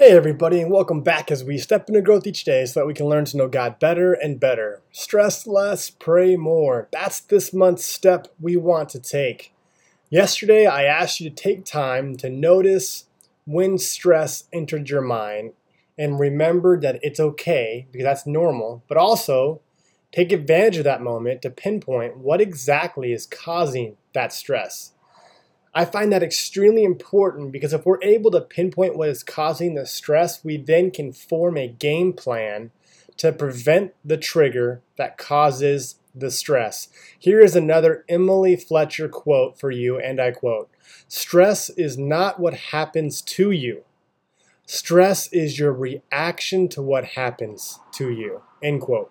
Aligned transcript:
Hey, 0.00 0.12
everybody, 0.12 0.60
and 0.60 0.70
welcome 0.70 1.00
back 1.00 1.28
as 1.28 1.42
we 1.42 1.58
step 1.58 1.88
into 1.88 2.00
growth 2.00 2.24
each 2.24 2.44
day 2.44 2.64
so 2.66 2.78
that 2.78 2.86
we 2.86 2.94
can 2.94 3.06
learn 3.06 3.24
to 3.24 3.36
know 3.36 3.48
God 3.48 3.80
better 3.80 4.12
and 4.12 4.38
better. 4.38 4.80
Stress 4.92 5.44
less, 5.44 5.90
pray 5.90 6.36
more. 6.36 6.86
That's 6.92 7.18
this 7.18 7.52
month's 7.52 7.84
step 7.84 8.28
we 8.40 8.56
want 8.56 8.90
to 8.90 9.00
take. 9.00 9.52
Yesterday, 10.08 10.66
I 10.66 10.84
asked 10.84 11.18
you 11.18 11.28
to 11.28 11.34
take 11.34 11.64
time 11.64 12.16
to 12.18 12.30
notice 12.30 13.06
when 13.44 13.76
stress 13.76 14.44
entered 14.52 14.88
your 14.88 15.00
mind 15.00 15.54
and 15.98 16.20
remember 16.20 16.78
that 16.78 17.00
it's 17.02 17.18
okay 17.18 17.88
because 17.90 18.04
that's 18.04 18.24
normal, 18.24 18.84
but 18.86 18.98
also 18.98 19.60
take 20.12 20.30
advantage 20.30 20.76
of 20.76 20.84
that 20.84 21.02
moment 21.02 21.42
to 21.42 21.50
pinpoint 21.50 22.18
what 22.18 22.40
exactly 22.40 23.12
is 23.12 23.26
causing 23.26 23.96
that 24.12 24.32
stress. 24.32 24.92
I 25.74 25.84
find 25.84 26.12
that 26.12 26.22
extremely 26.22 26.84
important 26.84 27.52
because 27.52 27.72
if 27.72 27.84
we're 27.84 28.02
able 28.02 28.30
to 28.32 28.40
pinpoint 28.40 28.96
what 28.96 29.08
is 29.08 29.22
causing 29.22 29.74
the 29.74 29.86
stress, 29.86 30.44
we 30.44 30.56
then 30.56 30.90
can 30.90 31.12
form 31.12 31.56
a 31.56 31.68
game 31.68 32.12
plan 32.12 32.70
to 33.18 33.32
prevent 33.32 33.94
the 34.04 34.16
trigger 34.16 34.80
that 34.96 35.18
causes 35.18 35.96
the 36.14 36.30
stress. 36.30 36.88
Here 37.18 37.40
is 37.40 37.54
another 37.54 38.04
Emily 38.08 38.56
Fletcher 38.56 39.08
quote 39.08 39.58
for 39.58 39.70
you, 39.70 39.98
and 39.98 40.20
I 40.20 40.32
quote 40.32 40.70
Stress 41.06 41.70
is 41.70 41.98
not 41.98 42.40
what 42.40 42.54
happens 42.54 43.20
to 43.22 43.50
you. 43.50 43.84
Stress 44.66 45.32
is 45.32 45.58
your 45.58 45.72
reaction 45.72 46.68
to 46.68 46.82
what 46.82 47.04
happens 47.04 47.78
to 47.92 48.10
you. 48.10 48.42
End 48.62 48.80
quote. 48.80 49.10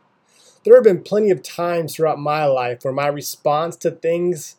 There 0.64 0.76
have 0.76 0.84
been 0.84 1.04
plenty 1.04 1.32
of 1.32 1.44
times 1.44 1.96
throughout 1.96 2.20
my 2.20 2.46
life 2.46 2.84
where 2.84 2.94
my 2.94 3.08
response 3.08 3.76
to 3.78 3.92
things 3.92 4.58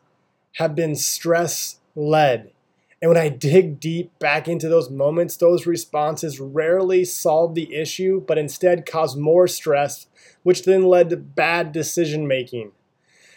have 0.55 0.75
been 0.75 0.97
stress 0.97 1.79
led. 1.99 2.53
And 3.01 3.09
when 3.09 3.19
I 3.19 3.29
dig 3.29 3.79
deep 3.79 4.19
back 4.19 4.49
into 4.49 4.69
those 4.69 4.91
moments, 4.91 5.37
those 5.37 5.67
responses 5.67 6.41
rarely 6.41 7.05
solve 7.05 7.55
the 7.55 7.75
issue, 7.75 8.25
but 8.27 8.39
instead 8.39 8.87
cause 8.87 9.17
more 9.17 9.47
stress, 9.47 10.07
which 10.43 10.65
then 10.65 10.85
led 10.85 11.11
to 11.11 11.17
bad 11.17 11.71
decision 11.71 12.27
making. 12.27 12.73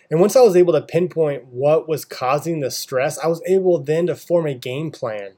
And 0.09 0.19
once 0.19 0.35
I 0.35 0.41
was 0.41 0.55
able 0.55 0.73
to 0.73 0.81
pinpoint 0.81 1.45
what 1.45 1.87
was 1.87 2.05
causing 2.05 2.59
the 2.59 2.71
stress, 2.71 3.19
I 3.19 3.27
was 3.27 3.41
able 3.45 3.79
then 3.79 4.07
to 4.07 4.15
form 4.15 4.47
a 4.47 4.55
game 4.55 4.91
plan. 4.91 5.33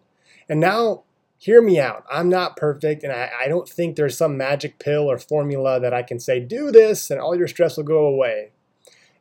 And 0.48 0.60
now, 0.60 1.04
hear 1.38 1.62
me 1.62 1.80
out. 1.80 2.06
I'm 2.10 2.30
not 2.30 2.56
perfect, 2.56 3.04
and 3.04 3.12
I, 3.12 3.30
I 3.44 3.48
don't 3.50 3.68
think 3.68 3.96
there's 3.96 4.18
some 4.18 4.38
magic 4.38 4.80
pill 4.80 5.12
or 5.12 5.20
formula 5.20 5.80
that 5.82 5.94
I 5.94 6.02
can 6.02 6.20
say, 6.20 6.40
do 6.40 6.72
this, 6.72 7.12
and 7.12 7.20
all 7.20 7.36
your 7.36 7.50
stress 7.50 7.76
will 7.76 7.84
go 7.84 8.06
away 8.06 8.52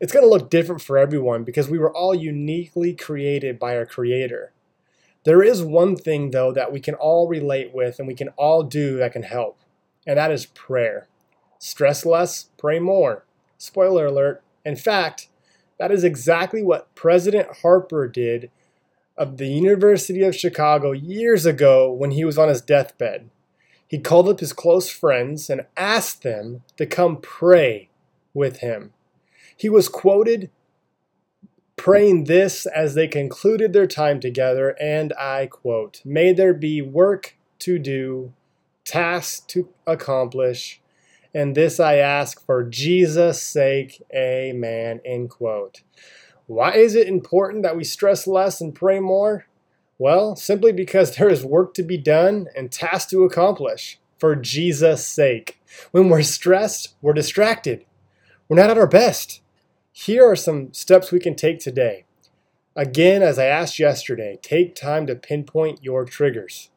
it's 0.03 0.13
going 0.13 0.25
to 0.25 0.29
look 0.29 0.51
different 0.51 0.83
for 0.83 0.99
everyone 0.99 1.45
because 1.45 1.71
we 1.71 1.79
were 1.79 1.97
all 1.97 2.13
uniquely 2.13 2.93
created 2.93 3.61
by 3.61 3.77
our 3.77 3.87
Creator. 3.87 4.53
There 5.23 5.45
is 5.45 5.63
one 5.63 5.95
thing, 5.95 6.33
though, 6.33 6.51
that 6.51 6.73
we 6.73 6.81
can 6.81 6.97
all 6.97 7.29
relate 7.29 7.73
with 7.73 8.01
and 8.01 8.09
we 8.09 8.17
can 8.17 8.31
all 8.31 8.65
do 8.65 8.97
that 8.97 9.13
can 9.13 9.23
help, 9.23 9.61
and 10.05 10.19
that 10.19 10.33
is 10.33 10.47
prayer. 10.47 11.07
Stress 11.61 12.05
less, 12.05 12.49
pray 12.59 12.81
more. 12.81 13.25
Spoiler 13.59 14.07
alert. 14.07 14.43
In 14.65 14.75
fact, 14.75 15.29
that 15.79 15.93
is 15.93 16.03
exactly 16.03 16.65
what 16.65 16.93
President 16.97 17.59
Harper 17.63 18.09
did 18.09 18.51
of 19.17 19.37
the 19.37 19.47
University 19.47 20.25
of 20.25 20.35
Chicago 20.35 20.91
years 20.91 21.47
ago 21.47 21.93
when 21.93 22.11
he 22.11 22.25
was 22.25 22.39
on 22.39 22.49
his 22.49 22.61
deathbed. 22.61 23.31
He 23.87 24.01
called 24.01 24.29
up 24.29 24.41
his 24.41 24.53
close 24.53 24.91
friends 24.91 25.49
and 25.49 25.67
asked 25.77 26.25
them 26.25 26.65
to 26.77 26.87
come 26.87 27.19
pray 27.19 27.89
with 28.35 28.59
him. 28.59 28.95
He 29.57 29.69
was 29.69 29.89
quoted 29.89 30.51
praying 31.77 32.25
this 32.25 32.67
as 32.67 32.95
they 32.95 33.09
concluded 33.09 33.73
their 33.73 33.87
time 33.87 34.21
together, 34.21 34.77
and 34.81 35.13
I 35.15 35.47
quote, 35.47 36.01
May 36.05 36.33
there 36.33 36.55
be 36.55 36.81
work 36.81 37.37
to 37.61 37.79
do, 37.79 38.33
tasks 38.85 39.41
to 39.49 39.69
accomplish, 39.87 40.81
and 41.35 41.57
this 41.57 41.81
I 41.81 41.97
ask 41.97 42.45
for 42.45 42.63
Jesus' 42.63 43.43
sake, 43.43 44.03
amen, 44.15 45.01
end 45.05 45.31
quote. 45.31 45.83
Why 46.47 46.73
is 46.75 46.95
it 46.95 47.09
important 47.09 47.63
that 47.63 47.77
we 47.77 47.85
stress 47.85 48.27
less 48.27 48.61
and 48.61 48.75
pray 48.75 49.01
more? 49.01 49.47
Well, 49.99 50.37
simply 50.37 50.73
because 50.73 51.17
there 51.17 51.31
is 51.31 51.45
work 51.45 51.75
to 51.75 51.83
be 51.83 51.97
done 51.97 52.47
and 52.57 52.71
tasks 52.71 53.11
to 53.11 53.25
accomplish 53.25 53.99
for 54.19 54.37
Jesus' 54.37 55.07
sake. 55.07 55.59
When 55.91 56.09
we're 56.09 56.23
stressed, 56.23 56.95
we're 57.01 57.13
distracted. 57.13 57.85
We're 58.53 58.61
not 58.61 58.69
at 58.69 58.77
our 58.77 58.87
best. 58.87 59.41
Here 59.93 60.31
are 60.31 60.37
some 60.37 60.75
steps 60.75 61.11
we 61.11 61.21
can 61.21 61.35
take 61.35 61.59
today. 61.59 62.05
Again, 62.77 63.23
as 63.23 63.39
I 63.39 63.47
asked 63.47 63.79
yesterday, 63.79 64.39
take 64.43 64.75
time 64.75 65.07
to 65.07 65.15
pinpoint 65.15 65.83
your 65.83 66.05
triggers. 66.05 66.69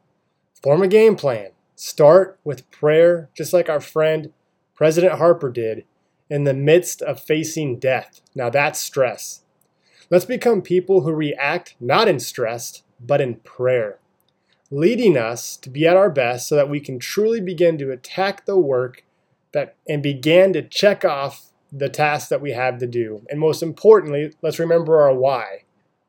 Form 0.64 0.82
a 0.82 0.88
game 0.88 1.18
plan. 1.18 1.50
Start 1.76 2.40
with 2.46 2.72
prayer, 2.72 3.30
just 3.36 3.52
like 3.52 3.68
our 3.68 3.82
friend 3.82 4.32
President 4.74 5.16
Harper 5.16 5.50
did 5.50 5.84
in 6.30 6.46
the 6.46 6.54
midst 6.54 7.02
of 7.02 7.22
facing 7.22 7.78
death. 7.78 8.22
Now 8.34 8.50
that's 8.50 8.80
stress. 8.80 9.42
Let's 10.10 10.24
become 10.24 10.62
people 10.62 11.02
who 11.02 11.12
react 11.12 11.76
not 11.82 12.08
in 12.08 12.22
stress, 12.22 12.84
but 13.02 13.20
in 13.20 13.36
prayer, 13.44 14.00
leading 14.72 15.18
us 15.18 15.58
to 15.58 15.70
be 15.70 15.86
at 15.86 15.98
our 15.98 16.10
best 16.10 16.48
so 16.48 16.56
that 16.56 16.70
we 16.70 16.80
can 16.80 17.00
truly 17.00 17.42
begin 17.42 17.78
to 17.80 17.92
attack 17.92 18.46
the 18.46 18.58
work 18.58 19.04
that 19.52 19.76
and 19.90 20.02
begin 20.02 20.54
to 20.54 20.62
check 20.62 21.04
off 21.04 21.52
the 21.78 21.90
task 21.90 22.30
that 22.30 22.42
we 22.42 22.52
have 22.52 22.78
to 22.78 22.88
do. 22.88 23.22
And 23.30 23.40
most 23.40 23.62
importantly, 23.62 24.34
let's 24.42 24.60
remember 24.60 25.02
our 25.02 25.14
why. 25.14 25.64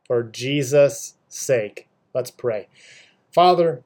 For 0.07 0.23
Jesus' 0.23 1.15
sake, 1.29 1.89
let's 2.15 2.31
pray. 2.31 2.69
Father, 3.33 3.83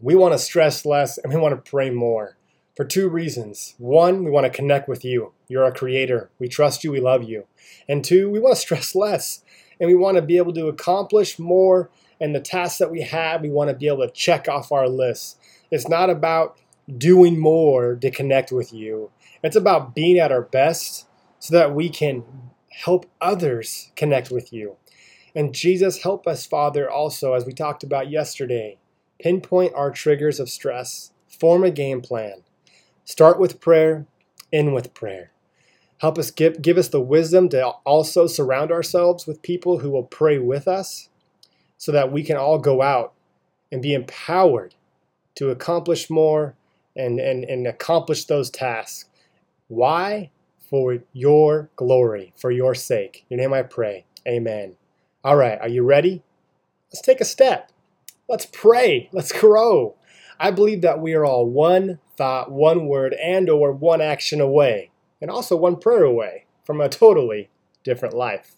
we 0.00 0.14
want 0.14 0.34
to 0.34 0.38
stress 0.38 0.84
less 0.84 1.16
and 1.16 1.32
we 1.32 1.40
want 1.40 1.52
to 1.52 1.70
pray 1.70 1.88
more 1.88 2.36
for 2.76 2.84
two 2.84 3.08
reasons. 3.08 3.74
One, 3.78 4.22
we 4.22 4.30
want 4.30 4.44
to 4.44 4.50
connect 4.50 4.86
with 4.86 5.02
you. 5.02 5.32
You're 5.48 5.64
our 5.64 5.72
creator. 5.72 6.30
We 6.38 6.48
trust 6.48 6.84
you. 6.84 6.92
We 6.92 7.00
love 7.00 7.24
you. 7.24 7.46
And 7.88 8.04
two, 8.04 8.28
we 8.28 8.38
want 8.38 8.54
to 8.54 8.60
stress 8.66 8.94
less 8.94 9.42
and 9.80 9.88
we 9.88 9.94
want 9.94 10.16
to 10.16 10.22
be 10.22 10.36
able 10.36 10.52
to 10.54 10.68
accomplish 10.68 11.38
more. 11.38 11.90
And 12.20 12.34
the 12.34 12.40
tasks 12.40 12.78
that 12.78 12.90
we 12.90 13.02
have, 13.02 13.40
we 13.40 13.50
want 13.50 13.70
to 13.70 13.76
be 13.76 13.88
able 13.88 14.06
to 14.06 14.12
check 14.12 14.48
off 14.48 14.72
our 14.72 14.88
list. 14.88 15.38
It's 15.70 15.88
not 15.88 16.10
about 16.10 16.58
doing 16.96 17.38
more 17.38 17.96
to 17.96 18.10
connect 18.10 18.52
with 18.52 18.72
you. 18.72 19.10
It's 19.46 19.54
about 19.54 19.94
being 19.94 20.18
at 20.18 20.32
our 20.32 20.42
best 20.42 21.06
so 21.38 21.54
that 21.54 21.72
we 21.72 21.88
can 21.88 22.24
help 22.68 23.06
others 23.20 23.92
connect 23.94 24.28
with 24.28 24.52
you. 24.52 24.74
And 25.36 25.54
Jesus, 25.54 26.02
help 26.02 26.26
us, 26.26 26.44
Father, 26.44 26.90
also, 26.90 27.32
as 27.34 27.46
we 27.46 27.52
talked 27.52 27.84
about 27.84 28.10
yesterday, 28.10 28.78
pinpoint 29.20 29.72
our 29.76 29.92
triggers 29.92 30.40
of 30.40 30.50
stress, 30.50 31.12
form 31.28 31.62
a 31.62 31.70
game 31.70 32.00
plan. 32.00 32.42
Start 33.04 33.38
with 33.38 33.60
prayer, 33.60 34.06
end 34.52 34.74
with 34.74 34.94
prayer. 34.94 35.30
Help 35.98 36.18
us 36.18 36.32
give, 36.32 36.60
give 36.60 36.76
us 36.76 36.88
the 36.88 37.00
wisdom 37.00 37.48
to 37.50 37.64
also 37.84 38.26
surround 38.26 38.72
ourselves 38.72 39.28
with 39.28 39.42
people 39.42 39.78
who 39.78 39.90
will 39.90 40.02
pray 40.02 40.40
with 40.40 40.66
us 40.66 41.08
so 41.78 41.92
that 41.92 42.10
we 42.10 42.24
can 42.24 42.36
all 42.36 42.58
go 42.58 42.82
out 42.82 43.12
and 43.70 43.80
be 43.80 43.94
empowered 43.94 44.74
to 45.36 45.50
accomplish 45.50 46.10
more 46.10 46.56
and, 46.96 47.20
and, 47.20 47.44
and 47.44 47.68
accomplish 47.68 48.24
those 48.24 48.50
tasks. 48.50 49.04
Why? 49.68 50.30
For 50.70 50.98
your 51.12 51.70
glory, 51.76 52.32
for 52.36 52.50
your 52.50 52.74
sake. 52.74 53.24
Your 53.28 53.38
name 53.38 53.52
I 53.52 53.62
pray. 53.62 54.04
Amen. 54.26 54.76
All 55.22 55.36
right, 55.36 55.60
are 55.60 55.68
you 55.68 55.82
ready? 55.82 56.22
Let's 56.90 57.02
take 57.02 57.20
a 57.20 57.24
step. 57.24 57.70
Let's 58.28 58.46
pray. 58.46 59.08
Let's 59.12 59.32
grow. 59.32 59.94
I 60.38 60.50
believe 60.50 60.82
that 60.82 61.00
we 61.00 61.14
are 61.14 61.24
all 61.24 61.46
one 61.46 61.98
thought, 62.16 62.50
one 62.50 62.86
word, 62.86 63.14
and 63.14 63.48
or 63.48 63.72
one 63.72 64.00
action 64.00 64.40
away, 64.40 64.90
and 65.20 65.30
also 65.30 65.56
one 65.56 65.76
prayer 65.76 66.04
away 66.04 66.44
from 66.64 66.80
a 66.80 66.88
totally 66.88 67.48
different 67.84 68.14
life. 68.14 68.56